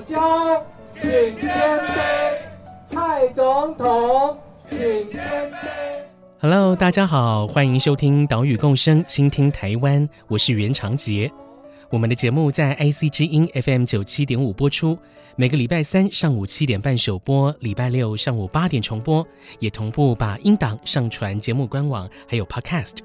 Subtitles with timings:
[0.00, 0.62] 就藻礁，
[0.96, 2.32] 请谦卑。
[2.86, 4.38] 蔡总统，
[4.68, 5.56] 请谦卑。
[6.40, 10.08] Hello，大家好，欢迎收听岛屿共生，倾听台湾。
[10.28, 11.30] 我是袁长杰。
[11.90, 14.96] 我们的节目在 IC 之音 FM 九七点五播出，
[15.36, 19.26] 每个礼拜三上午七点半首播，礼拜六上午八点重播，
[19.58, 22.98] 也同步把音档上传节目官网，还有 Podcast。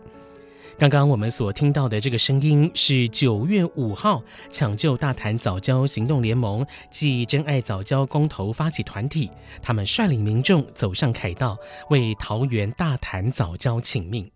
[0.78, 9.30] 刚刚我们所听到的这个声音是九月五号抢救大潭藻礁行动联盟暨珍爱藻礁公投发起团体，
[9.62, 11.56] 他们率领民众走上凯道，
[11.90, 14.30] 为桃园大潭藻礁请命。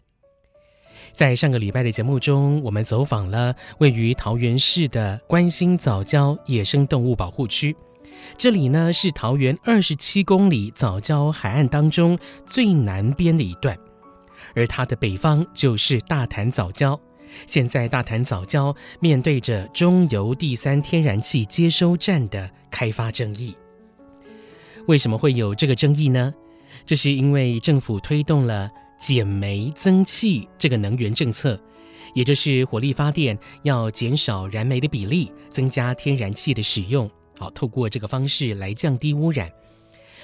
[1.14, 7.76] 在上个礼拜的节目中，我们走访了位于桃园市的关心藻礁野生动物保护区，
[8.38, 13.78] 这里呢是桃园二十七公里藻礁海岸当中最南边的一段。
[14.56, 17.00] 而它的北方就是大潭早礁。
[17.46, 23.56] 现在大潭早礁面对着中油第三天然气接收站的开发争议。
[24.88, 26.34] 为什么会有这个争议呢？
[26.86, 31.60] 这是因为政府推动了减煤增气这个能源政策，
[32.16, 39.52] 也就是火力发电要减少燃煤的比例，增加天然气的使用，好，透过这个方式来降低污染。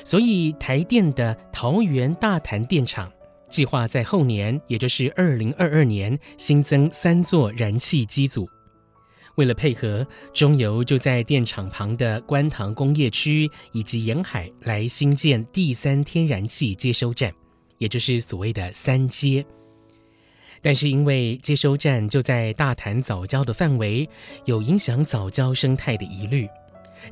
[0.06, 3.12] 所以台电的桃园大潭电厂。
[3.54, 8.50] 计划在后年，也就是二零二二年，新增三座燃气机组。
[9.36, 17.32] 为了配合，中油就在电厂旁的观塘工业区以及沿海来新建第三天然气接收站，
[17.78, 19.46] 也就是所谓的三接。
[20.60, 24.10] 但是因为接收站就在大潭早礁的范围，
[24.46, 26.50] 有影响早礁生态的疑虑，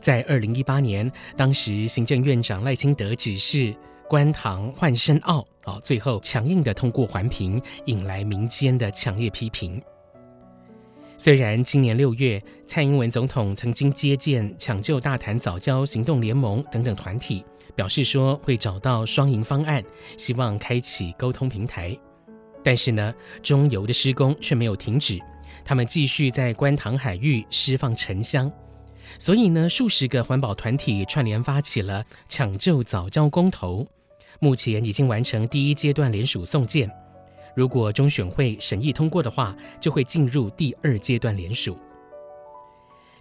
[0.02, 3.76] 在二零一八年，当时行政院长赖清德指示。
[4.08, 9.82] 观塘换深澳，啊，最后强硬的通过环评，引来民间的强烈批评。
[11.18, 17.46] 虽然今年六月，蔡英文总统曾经接见抢救大潭早教行动联盟等等团体，
[17.76, 19.84] 表示说会找到双赢方案，
[20.18, 21.96] 希望开启沟通平台。
[22.64, 23.14] 但是呢，
[23.44, 25.20] 中油的施工却没有停止，
[25.64, 28.52] 他们继续在观塘海域释放沉香。
[29.20, 33.86] 所以呢，数十个环保团体串联发起了抢救早教公投。
[34.44, 36.90] 目前已经完成第一阶段联署送件，
[37.56, 41.78] 如果中选会审议通过的话，就会进入第二阶段联署。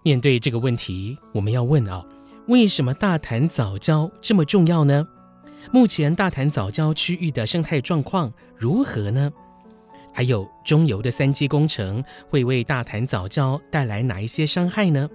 [0.03, 2.03] 面对这个问题，我们要问啊，
[2.49, 5.07] 为什么大潭早教这么重要呢？
[5.71, 9.31] 目前大潭早教区域的生态状况如何呢？
[10.15, 15.07] 还有中油的三接工程会为大潭早教带来哪一些伤害呢？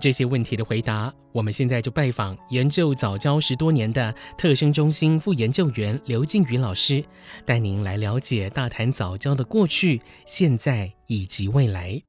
[0.00, 7.04] 这些问题的回答，我们现在就拜访研究早教十多年的特生中心副研究员刘静宇老师，
[7.44, 12.00] 带您来了解大潭早教的过去、现在以及未来。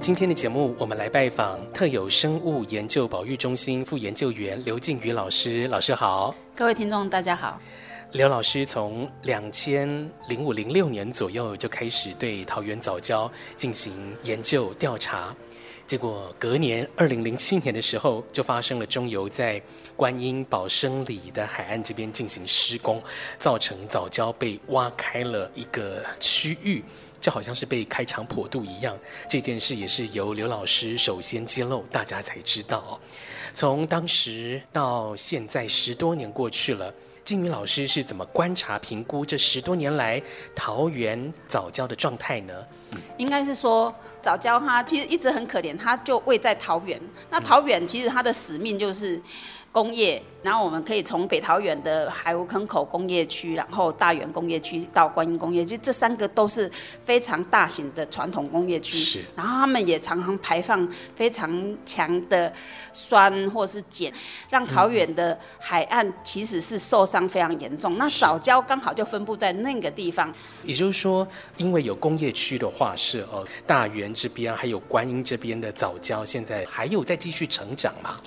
[0.00, 5.68] 今天的节目，我们来拜访特有生物研究保育中心副研究员刘静宇老师。
[5.68, 7.60] 老师好，各位听众大家好。
[8.12, 9.88] 刘老师从两千
[10.28, 15.34] 零五零六年左右就开始对桃园早教进行研究调查，
[15.86, 19.62] 结果隔年二零零七年的时候，就发生了中油在
[19.96, 23.02] 观音宝生里的海岸这边进行施工，
[23.38, 26.84] 造成早教被挖开了一个区域，
[27.18, 28.94] 就好像是被开肠破肚一样。
[29.26, 33.00] 这件事也是由刘老师首先揭露，大家才知道。
[33.54, 36.92] 从当时到现在十多年过去了。
[37.24, 40.22] 金宇老师是怎么观察、评估这十多年来
[40.54, 42.52] 桃园早教的状态呢？
[43.16, 47.00] 应该是说，早教它其实一直很可怜，它就位在桃园。
[47.30, 49.20] 那桃园其实它的使命就是。
[49.72, 56.70] 工业，然后我们可以从北桃园的海湖坑口工业区，然后大园工业区到观音工业区，这三个都是
[57.02, 58.98] 非常大型的传统工业区。
[58.98, 59.20] 是。
[59.34, 60.86] 然后他们也常常排放
[61.16, 61.50] 非常
[61.86, 62.52] 强的
[62.92, 64.12] 酸或是碱，
[64.50, 67.96] 让桃园的海岸其实是受伤非常严重。
[67.96, 70.30] 那藻礁刚好就分布在那个地方。
[70.64, 71.26] 也就是说，
[71.56, 78.18] 因为有工业区的话，是哦，大园这边还有观音这边的藻礁，现在还有在继续成长吗？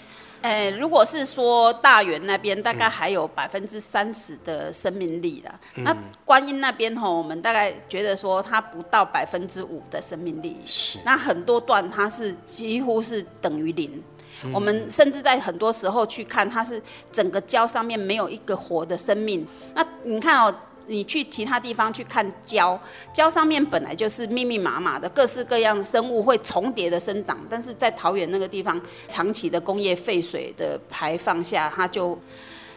[0.46, 5.60] 呃，如果是说大园那边，大概还有百分之三十的生命力了。
[5.76, 10.56] 嗯、那观音那边吼，我们大概觉得说它不到百分之五的生命力。
[10.64, 11.00] 是。
[11.04, 14.04] 那很多段它是几乎是等于零。
[14.44, 16.80] 嗯、我们甚至在很多时候去看，它是
[17.12, 19.48] 整个礁上面没有一个活的生命。
[19.74, 20.54] 那你看哦。
[20.88, 22.80] 你去其他地方去看礁，
[23.14, 32.18] 礁上面本来就是密密麻麻的各式各样生物会重叠的生长，但是在桃园那个地方，长期的工业废水的排放下，它就。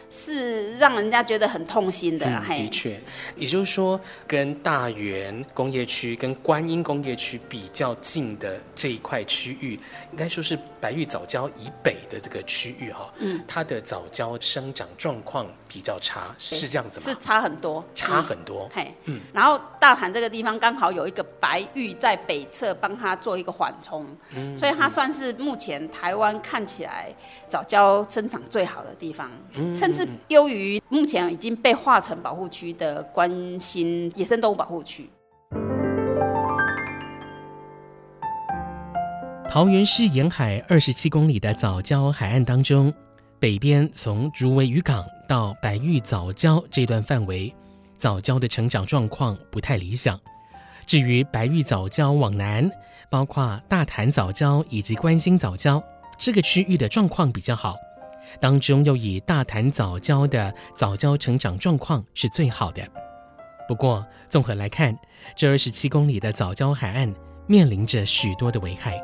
[0.09, 2.25] 是让人家觉得很痛心的。
[2.25, 2.99] 嗯，的确，
[3.35, 9.79] 也就是说，跟大园工业区、跟观音工业区比较近的这一块区域，
[10.11, 17.05] 应该说是白玉藻礁以北的这个区域哈，嗯，它的藻礁生长状况比较差，是这样子吗？
[17.05, 18.67] 是差很多，差很多。
[18.73, 27.13] 嘿，嗯，然后大潭这个地方刚好有一个白玉在北侧帮它做一个缓冲，嗯，所以它算是目前台湾看起来
[27.47, 29.98] 藻礁生长最好的地方，嗯，甚至。
[29.99, 35.09] 是优于目前已经被划成保护区的关心野生动物保护区。
[39.49, 42.93] 桃园市沿海二十七公里的藻礁海岸当中，
[43.39, 47.53] 北边从竹围渔港到白玉藻礁这段范围，
[47.97, 50.17] 藻礁的成长状况不太理想。
[50.85, 52.71] 至于白玉藻礁往南，
[53.09, 55.83] 包括大潭藻礁以及关心藻礁，
[56.17, 57.75] 这个区域的状况比较好。
[58.39, 62.81] 当中又以大潭早礁的早礁成长状况是最好的。
[63.67, 64.97] 不过，综合来看，
[65.35, 67.13] 这二十七公里的早礁海岸
[67.45, 68.99] 面临着许多的危害。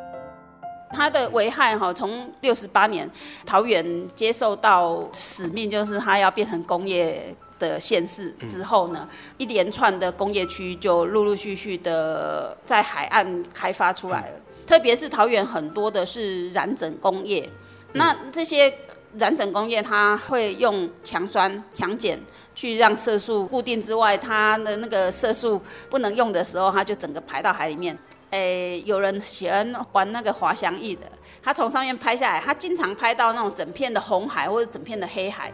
[0.90, 3.08] 它的危害哈，从六十八年
[3.46, 3.86] 桃园
[4.16, 9.08] 接受到使命，就是它要变成工业的县市之后呢，
[9.38, 14.40] 一连串的工业区就陆陆续续的在海岸开发出来了。
[14.66, 17.48] 特别是桃园很多的是染整工业，
[17.94, 18.74] 那这些。
[19.18, 22.20] 染整工业它会用强酸强碱
[22.54, 27.98] 去让色素固定之外，它的那个色素不能用的时候，它就整个排到海里面。
[28.32, 31.04] 诶，有人喜欢玩那个滑翔翼的，
[31.42, 35.54] 他从上面拍下来，他经常拍到那种整片的红海或者整片的黑海。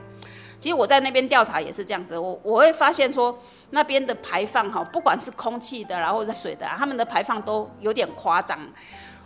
[0.60, 3.38] 其实我在那边调查也是这样子，我我会发现说
[3.72, 8.58] 那边的排放哈，不管是空气的啦或者水的啦，他们的排放都有点夸张。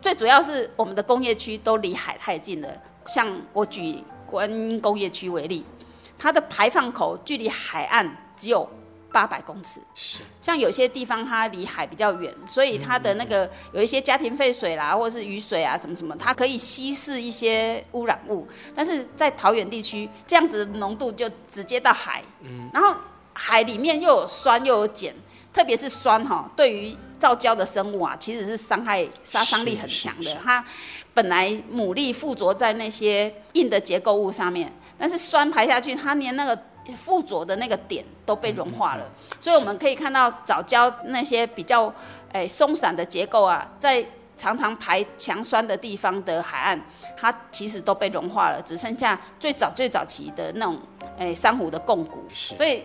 [0.02, 2.68] 最主要是我们的工业区都离海太近了，
[3.06, 4.04] 像我举。
[4.26, 5.64] 观音工业区为例，
[6.18, 8.70] 它的排放口距离海岸只有
[9.12, 9.80] 八百公尺。
[9.94, 18.48] 是，像有些地方它离海比较远，所以它的那个有一些家庭废水啦，或者是雨水啊什么什么，它可以稀释一些污染物。
[18.76, 22.94] 但是在桃园地区，这样子的浓度就直接到海，嗯，然后
[23.34, 25.14] 海里面又有酸又有碱，
[25.54, 30.64] 特别是酸哈，对于造礁的生物啊，其实是伤害杀伤力很强的，它。
[31.14, 36.60] 本来牡蛎附着在那些硬的结构物上面，但是酸排下去，它连那个
[37.02, 39.10] 附着的那个点都被融化了。
[39.40, 41.94] 所以我们可以看到藻礁那些比较
[42.34, 46.82] 诶松散的结构啊，在常常排强酸的地方的海岸，
[47.16, 50.78] 它其实都被融化了，只剩下最早最早期的那种
[51.18, 52.26] 诶珊瑚的贡骨。
[52.34, 52.84] 所以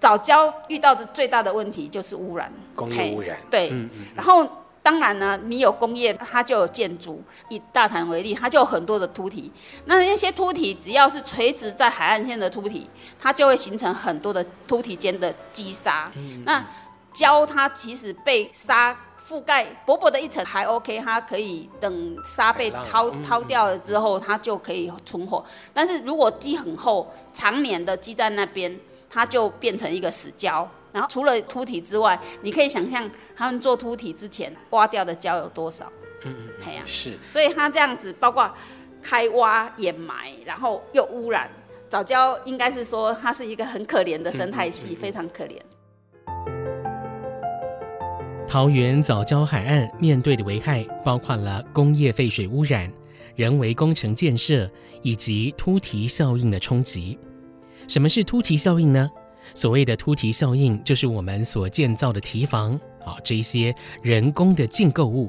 [0.00, 3.38] 藻礁遇到的最大的问题就是污染，工业污染。
[3.50, 3.70] 对，
[4.16, 4.48] 然后。
[4.82, 7.22] 当然呢，你有工业，它就有建筑。
[7.50, 9.52] 以大潭为例，它就有很多的凸体。
[9.84, 12.88] 那那些凸体，只要是垂直在海岸线的凸体，
[13.18, 16.10] 它就会形成很多的凸体间的积沙。
[16.16, 16.66] 嗯、那
[17.12, 25.44] 礁它其实被沙覆盖薄薄的一层还 OK，它可以等沙被掏掏掉了之后，它就可以存活。
[25.74, 28.74] 但是如果积很厚，常年的积在那边，
[29.10, 30.66] 它就变成一个死礁。
[30.92, 35.92] 然后除了凸体之外，你可以想象他们做凸体之前挖掉的礁有多少？
[36.24, 37.16] 嗯嗯，对呀，是。
[37.30, 38.52] 所以它这样子，包括
[39.02, 41.48] 开挖、掩埋，然后又污染，
[41.88, 45.58] 藻礁应该是说它是一个很可怜的生态系，嗯嗯嗯嗯，非常可怜。
[48.48, 52.90] 桃园藻礁海岸面对的危害包括了工业废水污染、
[53.36, 54.68] 人为工程建设
[55.02, 57.16] 以及凸体效应的冲击。
[57.90, 59.10] 什么是凸体效应呢？
[59.52, 65.28] 所谓的凸体效应，就是我们所建造的堤防啊，这一些人工的建构物，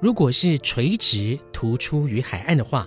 [0.00, 2.86] 如果是垂直突出于海岸的话，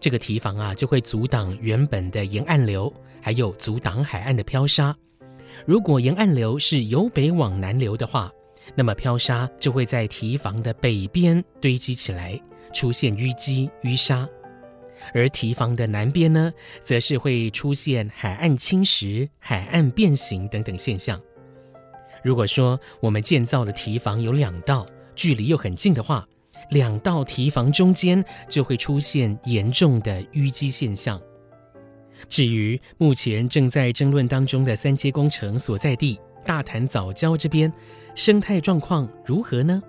[0.00, 4.96] 这个堤防啊就会阻挡原本的沿岸流，还有阻挡海岸的漂沙。
[5.66, 8.32] 如果沿岸流是由北往南流的话，
[8.74, 12.40] 那么漂沙就会在堤防的北边堆积起来，
[12.72, 14.26] 出现淤积淤沙。
[15.12, 16.52] 而堤防的南边呢，
[16.84, 21.20] 则是会出现海岸侵蚀、海岸变形等等现象。
[22.22, 26.26] 如果说我们建造的堤防有两道，距离又很近的话，
[26.70, 31.20] 两道堤防中间就会出现严重的淤积现象。
[32.28, 37.72] 至于目前正在争论当中的三阶工程所在地大潭早礁这边，
[38.14, 39.82] 生态状况如何呢？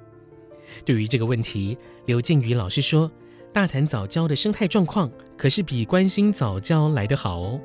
[0.85, 3.09] 对于这个问题，刘静瑜老师说，
[3.57, 7.59] 大潭早教的生态状况可是比关心早教来得好哦。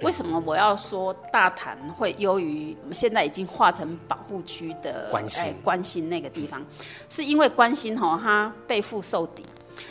[0.00, 6.60] 为什么我要说大潭会优于我们现在已经划成保护区的关心、哎、关心那个地方？
[7.08, 9.46] 是因为关心哈，它背负受敌。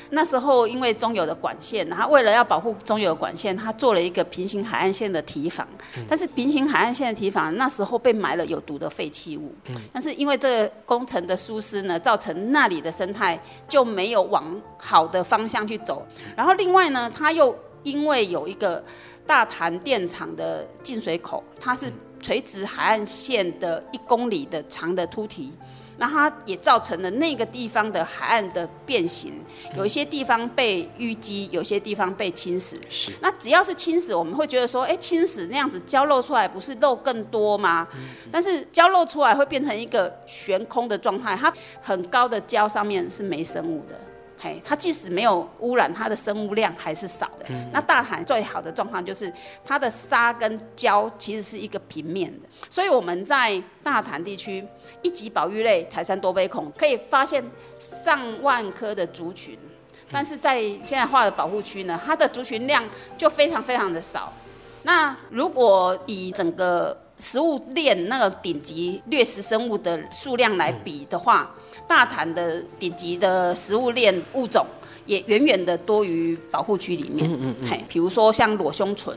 [0.09, 5.67] 那时候因为中油的管线，他为了要保护中油的管线，他做了一个平行海岸线的堤防。
[6.07, 9.53] 但是平行海岸线的堤防那时候被埋了有毒的废弃物。
[9.91, 16.05] 但是因为这个工程的疏失呢，造成那里的生态就没有往好的方向去走。
[16.35, 18.83] 然后另外呢，它又因为有一个
[19.27, 25.51] 大潭电厂的进水口，它是垂直海岸线的一公里的长的凸堤。
[25.97, 29.33] 那它也造成了那个地方的海岸的变形，
[29.77, 32.75] 有一些地方被淤积，有些地方被侵蚀。
[32.89, 33.11] 是。
[33.21, 37.87] 那只要是侵蚀，我们会觉得说，哎，侵蚀那样子胶漏出来不是漏更多吗？
[38.31, 43.99] 但是胶漏出来会变成一个悬空的状态，它很高的胶上面是没生物的。
[44.45, 47.45] 嘿，它即使没有污染，它的生物量还是少的。
[47.49, 49.33] 嗯、那大潭最好的状况就是
[49.65, 54.63] 它的沙跟礁其实是一个平面的，所以我们在大潭地区
[55.01, 57.43] 一级保育类柴山多杯孔可以发现
[57.79, 59.57] 上万颗的族群，
[60.11, 62.83] 但是在现在划的保护区呢，它的族群量
[63.17, 64.31] 就非常非常的少。
[64.83, 71.49] 那如果以整个食物链那个顶级掠食生物的数量来比的话，
[71.87, 74.65] 大潭的顶级的食物链物种
[75.05, 77.29] 也远远的多于保护区里面。
[77.31, 77.67] 嗯嗯嗯。
[77.69, 79.15] 嘿，比如说像裸胸鯧，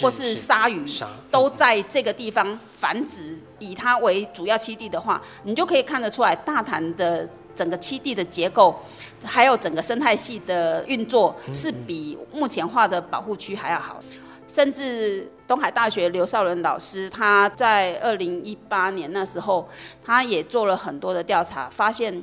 [0.00, 0.84] 或是鲨鱼，
[1.30, 3.36] 都在这个地方繁殖。
[3.58, 8.74] 以它为主要栖地的话，你就可以看得出来，大潭的整个栖地的结构，
[9.22, 14.02] 还有整个生态系的运作，是比目前化的保护区还要好。
[14.48, 19.68] 甚至东海大学刘少伦老师，他在二零一八年那时候，
[20.00, 22.22] 他也做了很多的调查，发现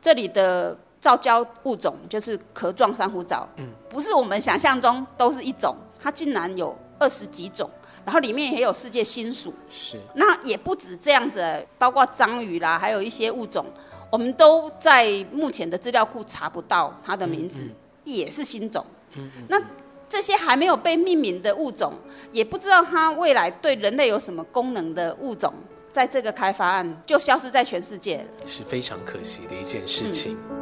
[0.00, 3.66] 这里的造礁物种就是壳状珊瑚藻，嗯。
[3.90, 7.68] 不是我们想象中都是一种，它竟然有二十几种，
[8.04, 13.66] 然后里面也有世界新属，是，那也不止这样子，包括章鱼啦，还有一些物种，
[14.08, 17.68] 我们都在目前的资料库查不到它的名字，
[18.04, 19.28] 也是新种，嗯。
[19.48, 19.60] 那。
[20.08, 21.92] 这些还没有被命名的物种，
[22.32, 25.52] 也不知道它未来对人类有什么功能的物种，
[25.90, 30.36] 在这个开发案就消失在全世界了，是非常可惜的一件事情。
[30.50, 30.58] 嗯。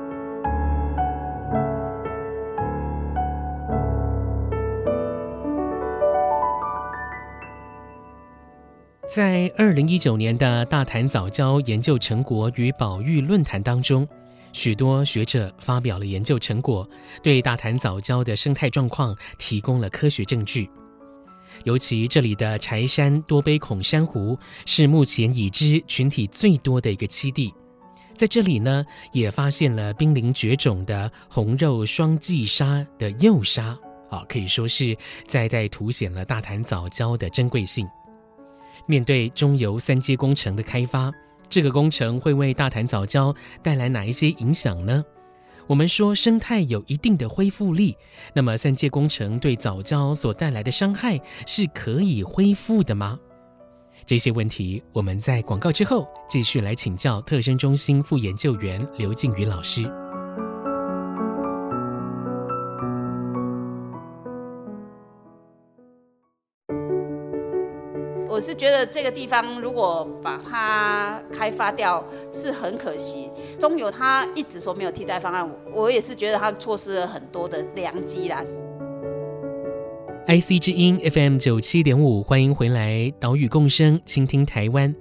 [9.09, 14.07] 在二零一九年的大潭早教研究成果与保育论坛当中。
[14.57, 16.89] 许多学者发表了研究成果，
[17.23, 20.67] 对大潭藻礁的生态状况提供了科学证据。
[21.65, 27.53] 尤其这里的柴山多杯孔珊瑚是目前已知群体最多的一个栖地，
[28.17, 28.83] 在这里呢，
[29.13, 33.77] 也发现了濒临绝种的红肉双髻鲨的幼鲨，
[34.09, 34.97] 啊，可以说是
[35.27, 37.87] 再再凸显了大潭藻礁的珍贵性。
[38.87, 41.13] 面对中油三阶工程的开发。
[41.49, 45.05] 这个工程会为大潭早礁带来哪一些影响呢？
[45.67, 47.97] 我们说生态有一定的恢复力，
[48.33, 53.19] 那么三阶工程对早礁所带来的伤害是可以恢复的吗？
[54.05, 59.91] 这些问题我们在广告之后继续来请教特生中心副研究员刘静宇老师。
[68.29, 73.31] 我是觉得这个地方如果把它开发掉是很可惜。
[73.59, 78.45] 中油他一直说没有替代方案，我也是觉得他错失了很多的良机啦。
[80.27, 84.93] IC 之音 FM 九七点五，欢迎回来，岛屿共生，倾听台湾。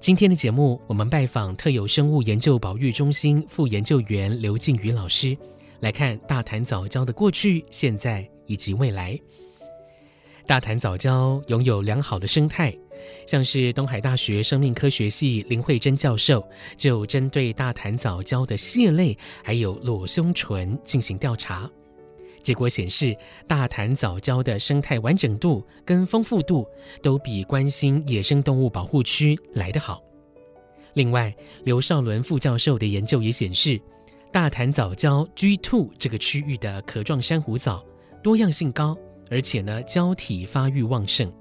[0.00, 5.36] 今天的节目，我们拜访特有生物研究保育中心副研究员刘静瑜老师，
[5.80, 9.18] 来看大潭藻礁的过去、现在以及未来。
[10.46, 12.72] 大潭藻礁拥有良好的生态，
[13.26, 21.68] 像是东海大学生命科学系林慧珍教授就针对大潭藻礁的蟹类还有裸胸鯧进行调查，
[22.42, 23.16] 结果显示
[23.48, 26.64] 大潭藻礁的生态完整度跟丰富度
[27.02, 30.00] 都比关心野生动物保护区来得好。
[30.94, 31.34] 另外，
[31.64, 33.80] 刘少伦副教授的研究也显示，
[34.32, 37.84] 大潭藻礁 G2 这个区域的壳状珊瑚藻
[38.22, 38.96] 多样性高。
[39.30, 41.32] 而且呢，胶体发育旺盛。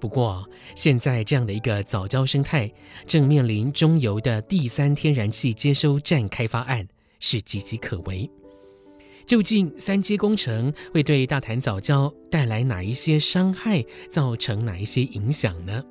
[0.00, 2.72] 不过，现在这样的一个藻礁生态
[3.06, 6.86] 正面临中油的第三天然气接收站开发案，
[7.20, 8.28] 是岌岌可危。
[9.26, 15.84] 究竟三阶工程会对大潭藻礁带来哪一些伤害，造成哪一些影响呢？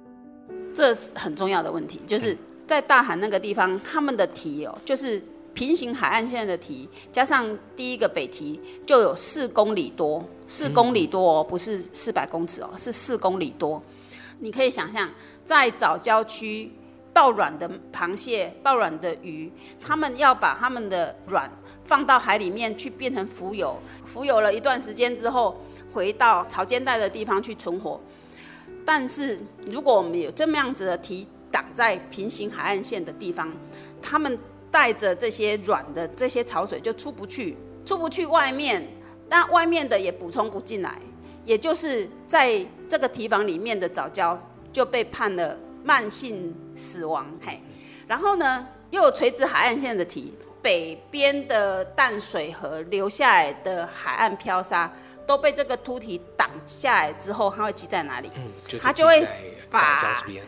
[0.73, 5.21] 这是很重要的问题，就是在大潭那个地方，他们的题哦，就是
[5.53, 13.81] 平行海岸线的堤，加上第一个北堤，就有四公里多，四公里多哦，不是四百公尺哦，是四公里多。
[14.39, 15.09] 你可以想象，
[15.43, 16.71] 在早郊区。
[17.13, 21.51] 抱卵的螃蟹、抱卵的鱼，他们要把他们的卵
[21.83, 27.99] 放到海里面去变成浮游，浮游了一段时间之后，回到潮间带的地方去存活。
[28.85, 29.37] 但是
[29.69, 33.51] 如果我们有这么样子的堤挡在平行海岸线的地方，
[34.01, 34.39] 他们
[34.71, 38.81] 带着这些软的这些潮水就出不去，出不去外面，
[39.29, 40.97] 那外面的也补充不进来，
[41.43, 44.37] 也就是在这个堤防里面的藻礁
[44.71, 45.57] 就被判了。
[45.83, 47.59] 慢性死亡，嘿，
[48.05, 54.93] 然后呢，又有垂直海岸线的堤，北边的淡水河流下来的海岸漂沙
[55.25, 58.29] 都被这个凸堤挡下来之后，它会积在哪里？
[58.35, 59.27] 嗯，它就会
[59.71, 59.95] 把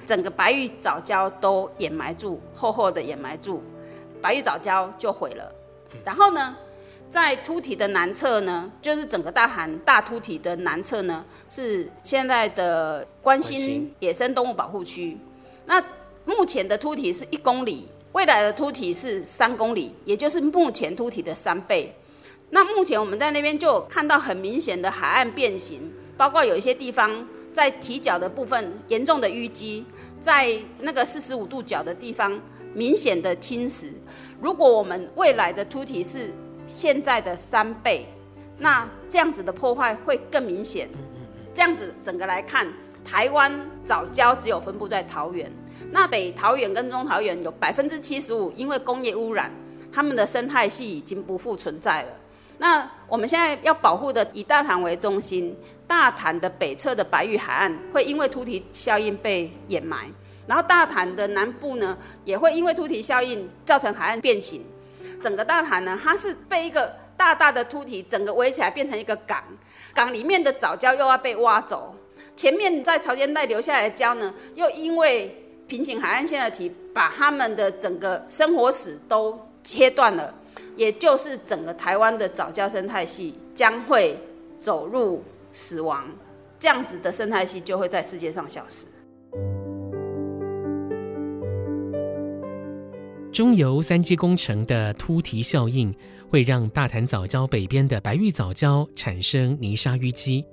[0.06, 3.64] 整个白玉藻礁都掩埋住，厚厚的掩埋住，
[4.24, 5.54] 白玉藻礁就毁了。
[6.06, 6.56] 然后呢，
[7.10, 15.18] 在凸体的南侧呢，就是整个大韩大凸体的南侧呢，是现在的关心野生动物保护区。
[15.66, 15.84] 那
[16.26, 21.94] 目前的凸体是一公里，未来的凸体是三公里，也就是目前凸体的三倍。
[22.50, 29.86] 那目前我们在那边就看到很明显的海岸变形，包括有一些地方在体角的部分严重的淤积，
[30.20, 32.40] 在那个四十五度角的地方
[32.74, 33.88] 明显的侵蚀。
[34.42, 36.32] 如果我们未来的凸体是
[36.66, 38.06] 现在的三倍，
[38.58, 40.90] 那这样子的破坏会更明显。
[41.54, 42.68] 这样子整个来看，
[43.06, 43.52] 台湾
[43.84, 45.52] 藻礁只有分布在桃园，
[45.92, 49.52] 那北桃园跟中桃园有百分之七十五因为工业污染，
[49.92, 52.10] 他们的生态系已经不复存在了。
[52.58, 60.10] 那我们现在要保护的以大潭为中心，大潭的北侧的白玉海岸会因为凸堤效应被掩埋，
[60.46, 64.64] 然后大潭的南部呢也会因为凸体效应造成海岸变形。
[65.22, 69.42] 整个大潭呢，它是被一个大大的凸体整个围起来，变成一个港。
[69.94, 71.96] 港里面的藻礁又要被挖走，
[72.36, 80.34] 前面在潮间带留下来的礁呢，又因为平行海岸线的体，把他们的整个生活史都切断了，
[80.76, 84.20] 也就是整个台湾的藻礁生态系将会
[84.60, 86.06] 走入死亡，
[86.60, 88.86] 这样子的生态系就会在世界上消失。
[93.34, 95.92] 中油三接工程的凸堤效应，
[96.30, 100.46] 会让大潭藻礁北边的白玉藻礁产生泥沙淤积，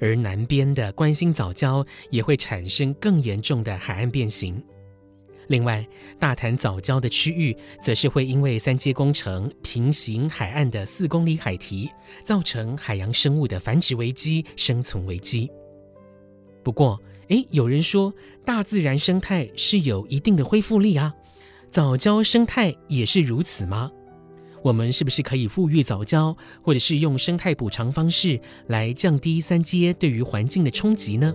[0.00, 4.60] 而南边的关心藻礁也会产生更严重的海岸变形。
[5.48, 5.86] 另外，
[6.18, 11.90] 大潭藻礁的区域则是会因为三阶工程平行海岸的四公里海堤，
[12.24, 15.50] 造成海洋生物的繁殖危机、生存危机。
[16.62, 18.10] 不过，诶，有人说
[18.46, 21.14] 大自然生态是有一定的恢复力啊。
[21.74, 23.90] 藻礁生态也是如此吗？
[24.62, 31.34] 我们是不是可以富裕早教，或者是用生态补偿方式来降低三阶对于环境的冲击呢？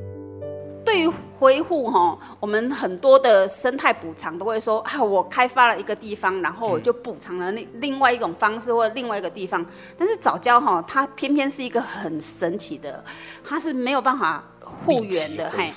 [0.85, 9.65] 对于恢复哈，我们很多的生态补偿都会说啊，我开发了一个地方，然后我就补偿了那另外一种方式或另外一个地方。
[9.97, 13.03] 但是早教哈，它偏偏是一个很神奇的，
[13.43, 14.49] 它是没有办法
[14.85, 15.51] 复原的。
[15.51, 15.69] 嘿，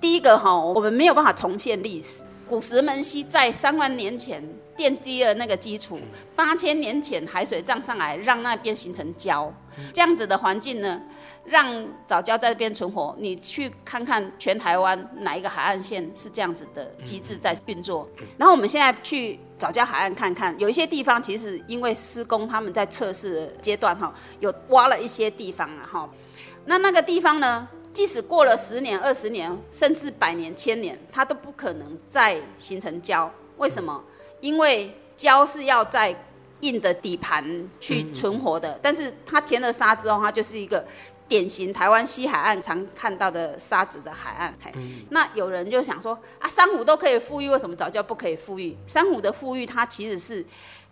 [0.00, 2.24] 第一个哈，我们没有办法重现历史。
[2.48, 4.42] 古石门溪在三万年前
[4.76, 5.98] 奠基了那个基础，
[6.36, 9.50] 八千年前海水涨上来，让那边形成礁，
[9.92, 11.00] 这样子的环境呢，
[11.44, 13.14] 让藻礁在这边存活。
[13.18, 18.08] 你去看看全台湾哪一个海岸线是这样子的机制在运作？
[18.36, 26.10] 然后我们现在去藻礁海岸看看，有一些地方其实因为施工，他们在测试阶段哈，有挖了一些地方啊哈，
[26.66, 27.68] 那那个地方呢？
[27.94, 33.32] 即使过了十年、二十年，甚至百年、千年，它都不可能再形成胶。
[33.56, 34.02] 为什么？
[34.40, 36.14] 因为胶是要在
[36.60, 40.84] 硬的底盘去存活的，但是它填了沙之后，它就是一个
[41.28, 44.52] 典型台湾西海岸常看到的沙子的海岸。
[44.60, 44.72] 嘿
[45.10, 48.76] 那有人就想说啊，珊瑚都可以富裕，为什么藻礁不可以富裕？
[48.88, 50.44] 珊瑚的富裕，它其实是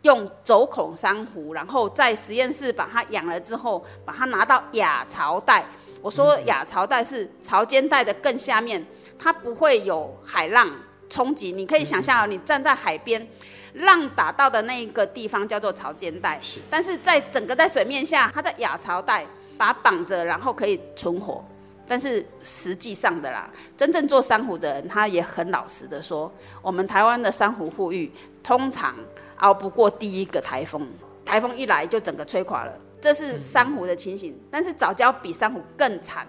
[0.02, 5.66] 用走孔珊瑚，然后在实验室把它养了之后，把它拿到亚潮带。
[6.02, 8.84] 我说亚潮带是潮间带的更下面，
[9.18, 10.68] 它不会有海浪
[11.08, 11.52] 冲击。
[11.52, 13.26] 你可以想象，你站在海边，
[13.74, 16.38] 浪打到的那一个地方叫做潮间带。
[16.42, 19.24] 是但是在整个在水面下，它在亚潮带
[19.56, 21.42] 把它绑着，然后可以存活。
[21.86, 28.10] 但是实际上的啦，真正做珊瑚的人，他也很老实的说，我们台湾的珊瑚护育
[28.42, 28.94] 通常
[29.38, 30.88] 熬不过第一个台风，
[31.24, 34.34] 台风一来就整个吹垮了，这是珊瑚的情形。
[34.50, 36.26] 但是藻礁比珊瑚更惨，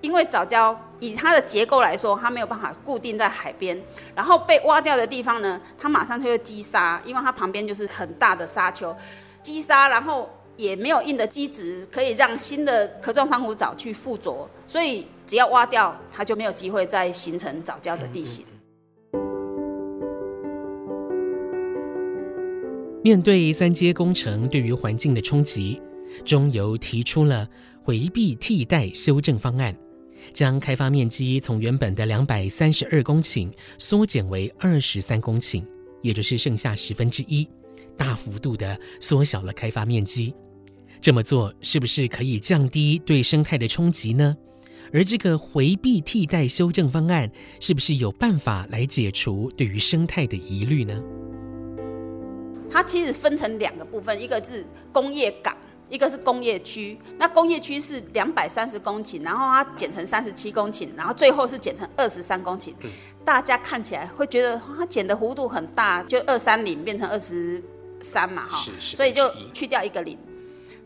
[0.00, 3.80] 因为藻礁以它的结构来说，它没有办法固定在海边，
[4.14, 8.96] 然后被挖掉的地方呢，它马上就会积沙，因为它旁边就是很大的沙丘，
[9.42, 10.28] 积沙，然后。
[10.58, 18.42] 也没有硬的基质可以让新的壳状珊瑚藻去附着，所以只要挖掉，它就没有机会再形成藻礁的地形。
[23.04, 25.78] 面对三阶工程对于环境的冲击，
[26.24, 27.48] 中油提出了
[27.82, 29.76] 回避替代修正方案，
[30.32, 35.64] 将开发面积从原本的两百三十二公顷缩减为二十三公顷，
[36.02, 37.46] 也就是剩下十分之一，
[37.96, 40.34] 大幅度的缩小了开发面积。
[41.00, 44.36] 这么做是不是可以降低对生态的冲击呢？
[44.92, 51.00] 而这个回避替代修正方案是不是有办法来解除对于生态的疑虑呢？
[52.70, 55.56] 它其实分成两个部分，一个是工业港，
[55.88, 56.98] 一个是工业区。
[57.18, 62.72] 那工业区是两百三十公顷，然后它减成三十七公顷，然后最后是减成二十三公顷。
[62.82, 62.90] 嗯、
[63.24, 67.62] 大家看起来会觉得它减的幅度很大，就二三零变成二十
[68.00, 70.18] 三嘛，哈，所以就去掉一个零。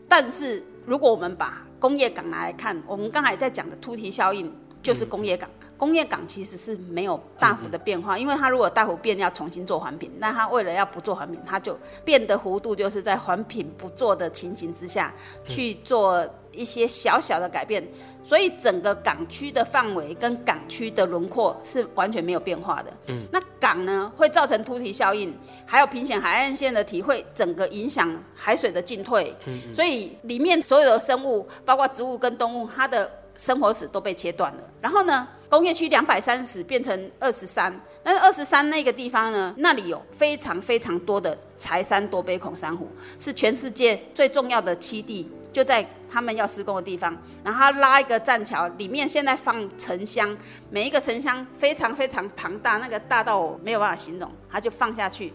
[0.07, 5.49] 但是，如果我们把工业港拿来看，我们刚才在讲的突提效应就是工业港。
[5.60, 15.11] 嗯、工业港其实是没有大幅的变化，嗯、因为它如果大幅变，要重新做环评，那它为了要不做环评，它就变的弧度就是在环评不做的情形之下
[15.47, 16.29] 去做。
[16.53, 17.81] 一些小小的改变，
[18.21, 22.91] 所以整个港区的范围跟港区的轮廓是完全没有变化的。
[23.07, 25.33] 嗯，那港呢会造成凸体效应，
[25.65, 29.33] 还有平行海岸线的体会，整个影响海水的进退。
[29.45, 34.63] 嗯，所以里面所有的生物，包括植物跟动物，它的生活史都被切断了。
[34.81, 42.87] 然后呢，工业区两百三十变成二十三，但是二十三那个地方呢，那里有非常非常多的柴山多杯孔珊瑚，
[43.19, 45.29] 是全世界最重要的栖地。
[45.53, 47.13] 就在他们要施工的地方，
[47.43, 50.37] 然后他拉一个栈桥，里面现在放沉箱，
[50.69, 55.33] 每一个沉箱非常非常庞大，那个大到我没有办法形容，他就放下去。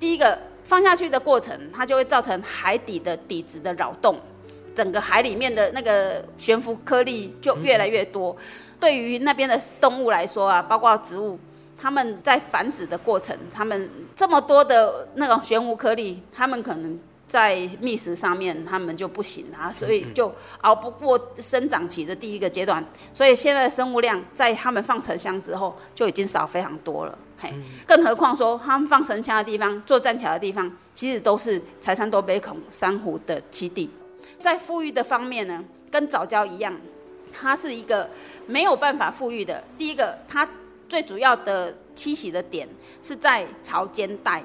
[0.00, 4.18] 第一个放下去的过程，它就会造成海底的底质的扰动，
[4.74, 8.36] 整个海里面的那个悬浮颗粒就越来越多。
[8.80, 11.38] 对于那边的动物来说啊，包括植物，
[11.76, 16.98] 它们在繁殖的过程，它们这么多的那种悬浮颗粒，它们可能。
[17.24, 20.30] 在觅食上面，他们就不行啊，所以就
[20.60, 22.84] 熬不过生长期的第一个阶段。
[23.14, 27.18] 所以现在的生物量在他们放沉箱之后就已经少非常多了。
[27.38, 27.50] 嘿，
[27.86, 33.88] 更何况说他们放沉箱的地方、做栈桥的地方，其实都是柴山多杯孔珊瑚的栖地。
[34.42, 36.76] 在富育的方面呢，跟早教一样，
[37.32, 38.10] 它是一个
[38.46, 39.62] 没有办法富育的。
[39.78, 40.46] 第一个，它
[40.88, 42.68] 最主要的栖息的点
[43.00, 44.42] 是在潮间带。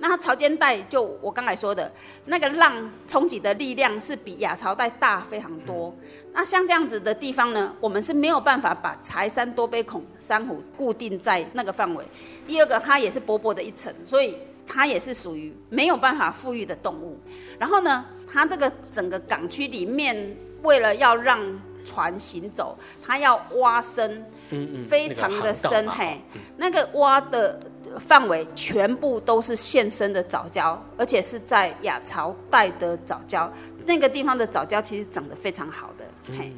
[0.00, 1.92] 那它潮间带就我刚才说的
[2.26, 5.92] 那个浪冲击的力量是比亚潮带大非常多。
[6.32, 12.04] 那像这样子的地方呢，我们是没有办法把柴山多杯孔珊瑚固定在那个范围。
[12.46, 17.18] 第二个，它也是薄薄的一层，所以它也是属于没有办法富育的动物。
[17.58, 21.38] 然后呢，它这个整个港区里面，为了要让
[21.84, 26.18] 船行走，它要挖深，嗯嗯，非常的深，嘿，
[26.56, 27.58] 那个挖的。
[27.98, 33.50] 范围全部都是现生的藻礁，而且是在亚潮带的藻礁，
[33.86, 36.04] 那个地方的藻礁其实长得非常好的。
[36.38, 36.52] 嘿，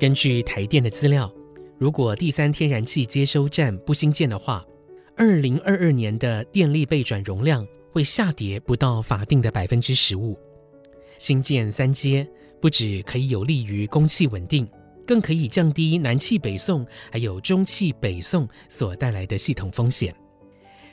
[0.00, 1.32] 根据台电的资料，
[1.78, 4.64] 如果第三天然气接收站不兴建的话，
[5.16, 7.64] 二零二二年的电力备转容量
[7.96, 10.38] 会下跌不到法定的百分之十五。
[11.18, 12.28] 新建三阶
[12.60, 14.68] 不只可以有利于供气稳定。
[15.06, 20.14] 更可以降低南气北送还有中气北送所带来的系统风险。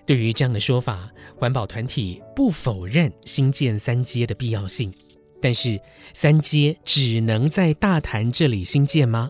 [0.05, 4.93] 对于这样的说法，环保团体不否认新建三阶的必要性，
[5.41, 5.77] 但是
[6.13, 9.29] 三阶只能在大潭这里新建吗？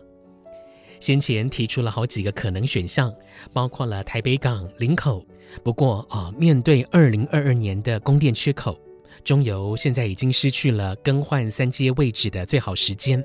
[1.03, 3.13] 先前提出了好几个可能选项，
[3.51, 5.21] 包括了台北港、林口。
[5.61, 8.79] 不过啊，面对二零二二年的供电缺口，
[9.21, 13.21] 中油现在已经失去了更换三阶位置的最好时间。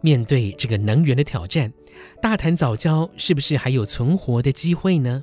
[0.00, 1.72] 面对这个能源的挑战，
[2.20, 5.22] 大潭藻礁是不是还有存活的机会呢？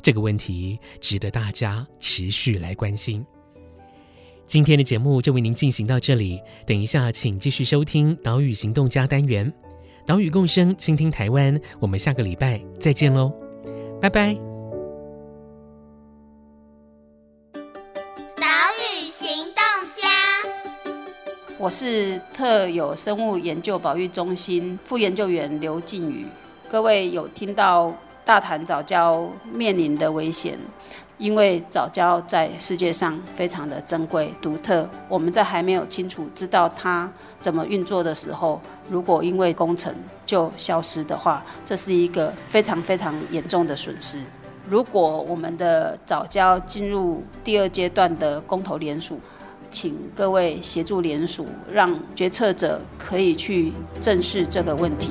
[0.00, 3.26] 这个问题值得大家持续来关心。
[4.46, 9.52] 今天的节目就为您进行到这里，等一下请继续收听《岛屿行动家》单元，
[10.06, 11.58] 《岛屿共生，倾听台湾》。
[11.80, 13.32] 我们下个礼拜再见喽，
[14.00, 14.34] 拜拜。
[18.36, 18.46] 岛
[18.78, 19.56] 屿行动
[19.96, 20.06] 家
[21.58, 26.24] 我是特有生物研究保育中心副研究员刘静宇。
[26.68, 27.92] 各位有听到
[28.24, 30.56] 大潭早教面临的危险？
[31.18, 39.94] 因为藻礁在世界上非常的珍贵独特，我们在还没有清楚知道它怎么运作的时候，如果因为工程
[40.26, 44.18] 就消失的话，这是一个非常非常严重的损失。
[44.68, 49.18] 如果我们的藻礁进入第二阶段的公投联署，
[49.70, 55.10] 请各位协助联署，让决策者可以去正视这个问题。